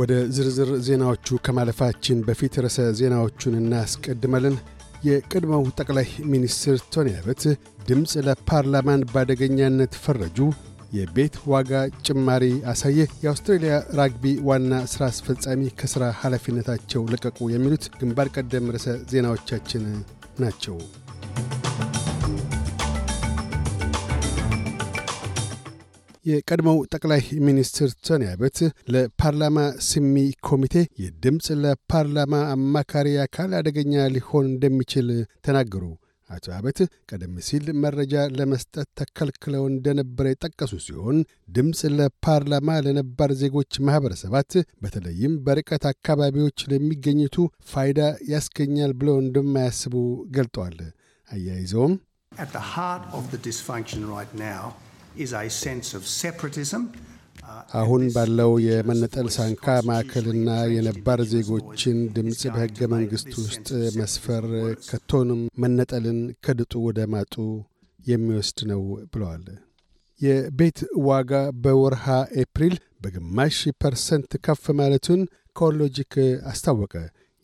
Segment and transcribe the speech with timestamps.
[0.00, 4.56] ወደ ዝርዝር ዜናዎቹ ከማለፋችን በፊት ርዕሰ ዜናዎቹን እናስቀድመልን።
[5.06, 7.42] የቀድሞው ጠቅላይ ሚኒስትር ቶኒ አበት
[7.88, 10.38] ድምፅ ለፓርላማን በአደገኛነት ፈረጁ።
[10.92, 11.72] የቤት ዋጋ
[12.06, 19.84] ጭማሪ አሳየ። የአውስትሬልያ ራግቢ ዋና ሥራ አስፈጻሚ ከሥራ ኃላፊነታቸው ለቀቁ። የሚሉት ግንባር ቀደም ርዕሰ ዜናዎቻችን
[20.40, 20.76] ናቸው።
[26.24, 28.58] የቀድሞው ጠቅላይ ሚኒስትር ቶኒ አበት
[28.94, 30.14] ለፓርላማ ስሚ
[30.48, 35.08] ኮሚቴ የድምፅ ለፓርላማ አማካሪ አካል አደገኛ ሊሆን እንደሚችል
[35.46, 35.84] ተናገሩ።
[36.30, 41.16] አቶ አበት ቀደም ሲል መረጃ ለመስጠት ተከልክለው እንደነበረ የጠቀሱ ሲሆን
[41.56, 44.52] ድምፅ ለፓርላማ ለነባር ዜጎች ማኅበረሰባት
[44.82, 47.36] በተለይም በርቀት አካባቢዎች ለሚገኙቱ
[47.72, 48.00] ፋይዳ
[48.32, 49.94] ያስገኛል ብለው እንደማያስቡ
[50.36, 50.78] ገልጠዋል።
[51.28, 51.96] አያይዘውም
[57.74, 64.44] አሁን ባለው የመነጠል ሳንካ ማዕከልና የነባር ዜጎችን ድምፅ በሕገ መንግሥት ውስጥ መስፈር
[64.88, 67.34] ከቶንም መነጠልን ከድጡ ወደ ማጡ
[68.06, 69.44] የሚወስድ ነው ብለዋል።
[70.20, 72.06] የቤት ዋጋ በወርሃ
[72.42, 75.20] ኤፕሪል በግማሽ ፐርሰንት ከፍ ማለቱን
[75.56, 76.14] ኮርሎጂክ
[76.50, 76.94] አስታወቀ።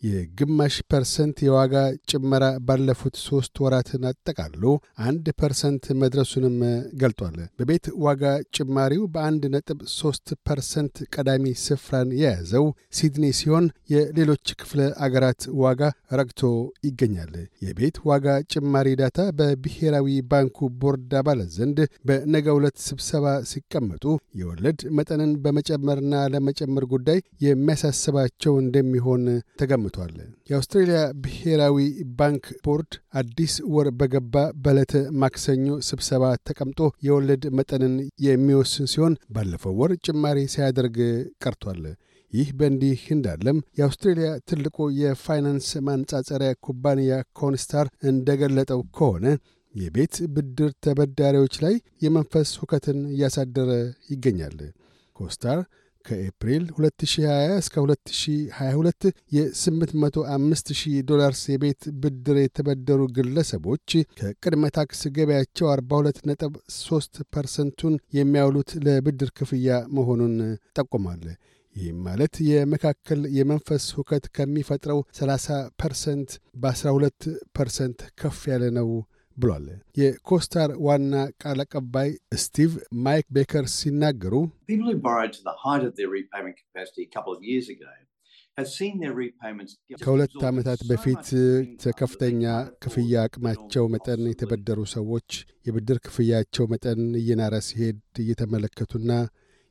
[0.02, 1.74] የግማሽ ፐርሰንት የዋጋ
[2.10, 4.64] ጭመራ ባለፉት ሦስት ወራትን አጠቃሎ
[5.06, 6.56] አንድ ፐርሰንት መድረሱንም
[7.00, 8.22] ገልጧል። በቤት ዋጋ
[8.56, 12.66] ጭማሪው በአንድ ነጥብ ሦስት ፐርሰንት ቀዳሚ ስፍራን የያዘው
[12.98, 15.80] ሲድኒ ሲሆን የሌሎች ክፍለ አገራት ዋጋ
[16.18, 16.42] ረግቶ
[16.88, 17.32] ይገኛል።
[17.66, 24.04] የቤት ዋጋ ጭማሪ data በብሔራዊ ባንኩ ቦርድ አባላት ዘንድ በነገ ዕለት ስብሰባ ሲቀመጡ
[24.40, 26.02] የወለድ መጠንን በመጨመርና
[26.34, 29.24] ለመጨመር ጉዳይ የሚያሳስባቸው እንደሚሆን
[29.60, 29.95] ተገምቷል።
[30.48, 31.76] የአውስትሬልያ ብሔራዊ
[32.18, 37.94] ባንክ ቦርድ አዲስ ወር በገባ በዕለተ ማክሰኞ ስብሰባ ተቀምጦ የወለድ መጠንን
[38.26, 40.98] የሚወስን ሲሆን ባለፈው ወር ጭማሪ ሳያደርግ
[41.44, 41.82] ቀርቷል።
[42.32, 49.26] ይህ በእንዲህ እንዳለም የአውስትሬልያ ትልቁ የፋይናንስ ማንጻጸሪያ ኩባንያ ኮስታር እንደገለጠው ከሆነ
[49.74, 53.70] የቤት ብድር ተበዳሪዎች ላይ የመንፈስ ሁከትን እያሳደረ
[54.10, 54.58] ይገኛል።
[55.16, 55.58] ኮስታር
[56.06, 57.24] ከኤፕሪል 2020
[57.56, 59.06] እስከ 2022
[59.36, 63.88] የ805 ሺህ ዶላርስ የቤት ብድር የተበደሩ ግለሰቦች
[64.20, 70.34] ከቅድመ ታክስ ገቢያቸው 42.3 ፐርሰንቱን የሚያውሉት ለብድር ክፍያ መሆኑን
[70.78, 71.24] ጠቁሟል።
[71.76, 75.48] ይህም ማለት የመካከል የመንፈስ ሁከት ከሚፈጥረው 30
[75.80, 76.30] ፐርሰንት
[76.62, 78.88] በ12 ፐርሰንት ከፍ ያለ ነው
[79.36, 79.66] ብሏል።
[80.00, 82.10] የኮስታር ዋና ቃል አቀባይ
[82.42, 82.72] ስቲቭ
[83.04, 84.34] ማይክ ቤከር ሲናገሩ
[90.00, 91.26] ከሁለት ዓመታት በፊት
[91.98, 92.42] ከፍተኛ
[92.84, 95.28] ክፍያ አቅማቸው መጠን የተበደሩ ሰዎች
[95.66, 99.10] የብድር ክፍያቸው መጠን እየናረ ሲሄድ እየተመለከቱና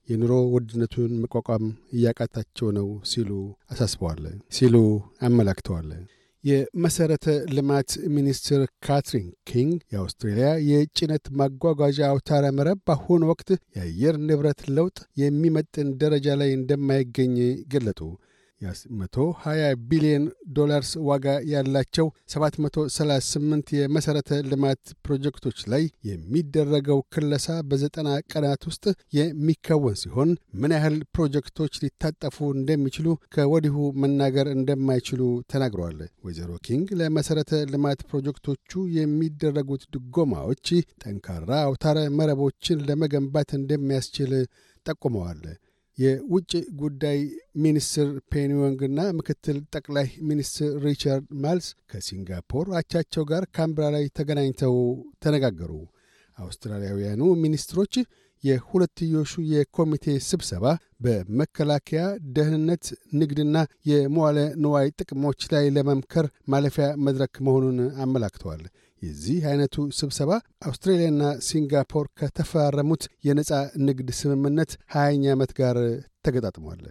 [0.07, 1.65] የኑሮ ውድነቱን መቋቋም
[1.95, 3.31] እያቃታቸው ነው ሲሉ
[3.71, 4.75] አሳስበዋል ሲሉ
[5.27, 5.89] አመላክተዋል።
[6.45, 7.25] የመሠረተ
[7.55, 15.89] ልማት ሚኒስትር ካትሪን ኪንግ የአውስትሬልያ የጭነት ማጓጓዣ አውታረ መረብ በአሁኑ ወቅት የአየር ንብረት ለውጥ የሚመጥን
[16.01, 17.35] ደረጃ ላይ እንደማይገኝ
[17.73, 18.01] ገለጡ።
[18.61, 19.55] የ120
[19.89, 20.25] ቢሊዮን
[20.57, 28.85] ዶላርስ ዋጋ ያላቸው 738 የመሠረተ ልማት ፕሮጀክቶች ላይ የሚደረገው ክለሳ በዘጠና ቀናት ውስጥ
[29.17, 35.21] የሚከወን ሲሆን ምን ያህል ፕሮጀክቶች ሊታጠፉ እንደሚችሉ ከወዲሁ መናገር እንደማይችሉ
[35.53, 40.67] ተናግረዋል። ወይዘሮ ኪንግ ለመሠረተ ልማት ፕሮጀክቶቹ የሚደረጉት ድጎማዎች
[41.03, 44.33] ጠንካራ አውታረ መረቦችን ለመገንባት እንደሚያስችል
[44.85, 45.43] ጠቁመዋል።
[45.97, 47.19] የውጭ ጉዳይ
[47.57, 54.75] ሚኒስትር ፔኒ ዎንግና ምክትል ጠቅላይ ሚኒስትር ሪቻርድ ማልስ ከሲንጋፖር አቻቸው ጋር ካንብራ ላይ ተገናኝተው
[55.25, 55.71] ተነጋገሩ።
[56.37, 57.93] አውስትራሊያውያኑ ሚኒስትሮች
[58.43, 60.65] የሁለትዮሹ የኮሚቴ ስብሰባ
[61.05, 62.01] በመከላከያ፣
[62.35, 62.85] ደህንነት፣
[63.19, 63.55] ንግድና
[63.89, 68.63] የመዋለ ንዋይ ጥቅሞች ላይ ለመምከር ማለፊያ መድረክ መሆኑን አመላክተዋል።
[69.05, 70.31] የዚህ አይነቱ ስብሰባ
[70.67, 73.51] አውስትራሊያና ሲንጋፖር ከተፈራረሙት የነፃ
[73.87, 75.77] ንግድ ስምምነት 20ኛ ዓመት ጋር
[76.27, 76.83] ተገጣጥሟል።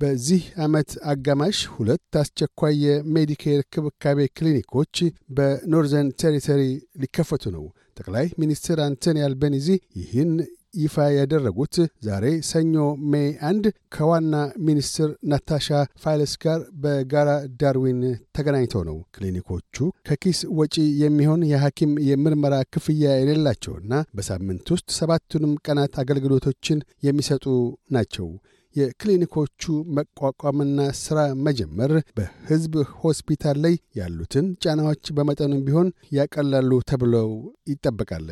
[0.00, 4.94] በዚህ ዓመት አጋማሽ ሁለት አስቸኳይ የሜዲኬር ክብካቤ ክሊኒኮች
[5.36, 6.62] በኖርዘርን ቴሪተሪ
[7.02, 7.64] ሊከፈቱ ነው።
[7.98, 9.68] ጠቅላይ ሚኒስትር አንቶኒ አልባኒዚ
[10.00, 10.32] ይህን
[10.74, 12.74] ይፋ ያደረጉት ዛሬ ሰኞ
[13.12, 13.64] ሜይ አንድ
[13.94, 14.34] ከዋና
[14.66, 15.68] ሚኒስትር ናታሻ
[16.02, 17.30] ፋይለስ ጋር በጋራ
[17.60, 18.00] ዳርዊን
[18.36, 19.76] ተገናኝተው ነው። ክሊኒኮቹ
[20.08, 27.46] ከኪስ ወጪ የሚሆን የሐኪም የምርመራ ክፍያ የሌላቸውና በሳምንት ውስጥ ሰባቱንም ቀናት አገልግሎቶችን የሚሰጡ
[27.90, 28.28] ናቸው።
[28.76, 29.62] የክሊኒኮቹ
[29.96, 35.88] መቋቋምና ሥራ መጀመር በሕዝብ ሆስፒታል ላይ ያሉትን ጫናዎች በመጠኑም ቢሆን
[36.18, 37.30] ያቀላሉ ተብለው
[37.72, 38.28] ይጠበቃል።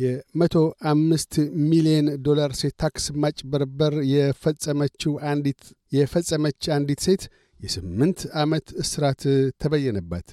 [0.00, 0.56] የመቶ
[0.90, 1.34] አምስት
[1.66, 5.62] ሚሊዮን ዶላር የታክስ ማጭበርበር የፈጸመችው አንዲት
[5.92, 7.22] የፈጸመች አንዲት ሴት
[7.60, 9.22] የስምንት ዓመት እስራት
[9.62, 10.28] ተበየነባት።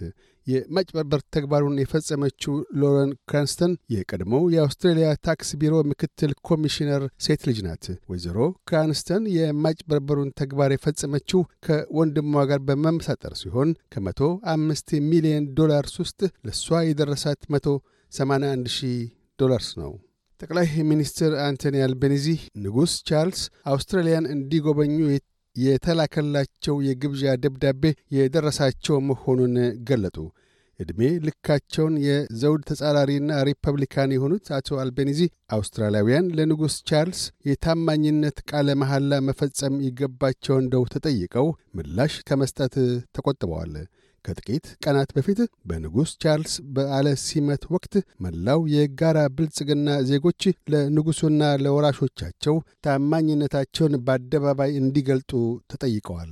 [0.47, 8.37] የማጭበርበር ተግባሩን የፈጸመችው ሎረን ክራንስተን የቀድሞው የአውስትሬልያ ታክስ ቢሮ ምክትል ኮሚሽነር ሴት ልጅ ናት። ወይዘሮ
[8.69, 14.21] ክራንስተን የማጭበርበሩን ተግባር የፈጸመችው ከወንድሟ ጋር በመመሳጠር ሲሆን ከመቶ
[14.53, 17.67] አምስት ሚሊዮን ዶላርስ ውስጥ ለእሷ የደረሳት መቶ
[18.11, 18.97] 81 ሺህ
[19.39, 19.91] ዶላርስ ነው።
[20.41, 22.25] ጠቅላይ ሚኒስትር አንቶኒ አልባኒዚ
[22.63, 23.41] ንጉሥ ቻርልስ
[23.71, 24.97] አውስትራሊያን እንዲጎበኙ
[25.55, 27.83] የተላከላቸው የግብዣ ደብዳቤ
[28.17, 29.55] የደረሳቸው መሆኑን
[29.87, 30.17] ገለጡ።
[30.79, 35.21] ዕድሜ ልካቸውን የዘውድ ተጻራሪና ሪፐብሊካን የሆኑት አቶ አልባኒዚ
[35.55, 41.47] አውስትራሊያውያን ለንጉሥ ቻርልስ የታማኝነት ቃለ መሐላ መፈጸም ይገባቸው እንደሁ ተጠይቀው
[41.77, 42.75] ምላሽ ከመስጠት
[43.17, 43.73] ተቆጥበዋል።
[44.27, 45.39] ከጥቂት ቀናት በፊት
[45.69, 47.93] በንጉሥ ቻርልስ በዓለ ሲመት ወቅት
[48.23, 50.43] መላው የጋራ ብልጽግና ዜጎች
[50.73, 52.55] ለንጉሡና ለወራሾቻቸው
[52.87, 55.31] ታማኝነታቸውን በአደባባይ እንዲገልጡ
[55.71, 56.31] ተጠይቀዋል።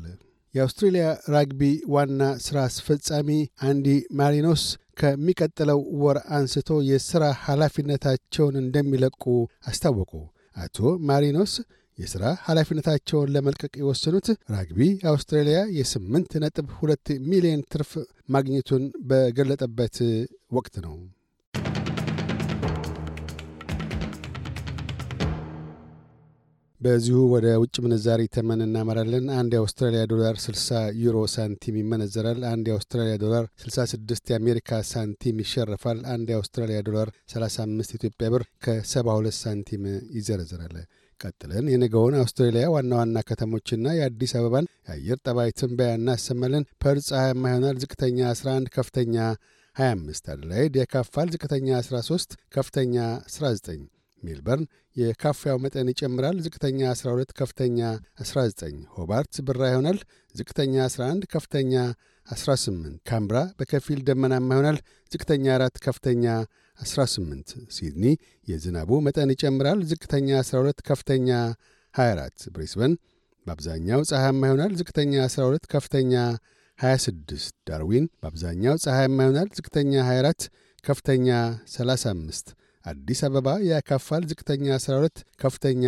[0.56, 1.62] የአውስትሬልያ ራግቢ
[1.94, 3.30] ዋና ሥራ አስፈጻሚ
[3.68, 3.88] አንዲ
[4.20, 4.64] ማሪኖስ
[5.00, 9.24] ከሚቀጥለው ወር አንስቶ የሥራ ኃላፊነታቸውን እንደሚለቁ
[9.68, 10.12] አስታወቁ።
[10.58, 10.78] አቶ
[11.10, 11.54] ማሪኖስ
[11.98, 14.80] የሥራ ኃላፊነታቸውን ለመልቀቅ የወሰኑት ራግቢ
[15.12, 17.92] አውስትራሊያ የስምንት ነጥብ ሁለት ሚሊዮን ትርፍ
[18.30, 19.98] ማግኘቱን በገለጠበት
[20.52, 20.96] ወቅት ነው።
[26.86, 33.16] በዚሁ ወደ ውጭ ምንዛሪ ተመን እናመራለን። አንድ የአውስትራሊያ ዶላር 60 ዩሮ ሳንቲም ይመነዘራል። አንድ የአውስትራሊያ
[33.24, 39.86] ዶላር 66 የአሜሪካ ሳንቲም ይሸርፋል። አንድ የአውስትራሊያ ዶላር 35 ኢትዮጵያ ብር ከ72 ሳንቲም
[40.18, 40.76] ይዘረዝራል።
[41.20, 47.82] ቀጥለን የነገውን አውስትራሊያ ዋና ዋና ከተሞችና የአዲስ አበባን የአየር ጠባይ ትንበያ እናሰማለን። ፐርዝ ፀሐያማ ይሆናል።
[47.84, 49.16] ዝቅተኛ 11፣ ከፍተኛ
[49.76, 52.96] 25። አደላይድ ያካፋል። ዝቅተኛ 13፣ ከፍተኛ
[53.32, 53.84] 19።
[54.26, 54.66] ሜልበርን
[54.96, 57.80] የካፊያው መጠን ይጨምራል። ዝቅተኛ 12፣ ከፍተኛ
[58.22, 60.00] 19። ሆባርት ብራ ይሆናል።
[60.36, 61.74] ዝቅተኛ 11፣ ከፍተኛ
[62.28, 64.78] 18። ካንብራ በከፊል ደመናማ ይሆናል።
[65.12, 66.26] ዝቅተኛ 4፣ ከፍተኛ
[66.80, 68.06] 18 ሲድኒ
[68.48, 71.30] የዝናቡ መጠን ይጨምራል። ዝቅተኛ 12፣ ከፍተኛ
[71.96, 72.94] 24። ብሪስበን
[73.46, 76.14] በአብዛኛው ፀሐያማ ይሆናል። ዝቅተኛ 12፣ ከፍተኛ
[76.80, 80.48] 26። ዳርዊን በአብዛኛው ፀሐያማ ይሆናል። ዝቅተኛ 24፣
[80.84, 81.28] ከፍተኛ
[81.74, 82.50] 35።
[82.86, 85.84] አዲስ አበባ ያካፋል። ዝቅተኛ 12፣ ከፍተኛ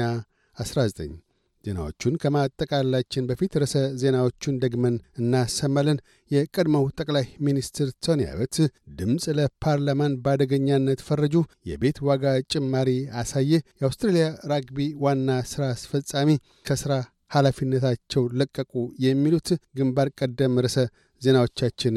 [0.58, 1.16] 19።
[1.64, 5.98] ዜናዎቹን ከማጠቃላችን በፊት ርዕሰ ዜናዎቹን ደግመን እናሰማለን።
[6.32, 8.56] የቀድሞው ጠቅላይ ሚኒስትር ቶኒ አበት
[9.00, 11.36] ድምፅ ለፓርላማን በአደገኛነት ፈረጁ።
[11.70, 12.24] የቤት ዋጋ
[12.54, 12.90] ጭማሪ
[13.22, 16.32] አሳየ። የአውስትሬልያ ራግቢ ዋና ሥራ አስፈጻሚ
[16.66, 16.94] ከሥራ
[17.36, 18.74] ኃላፊነታቸው ለቀቁ።
[19.06, 20.78] የሚሉት ግንባር ቀደም ርዕሰ
[21.22, 21.96] ዜናዎቻችን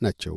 [0.00, 0.36] ናቸው።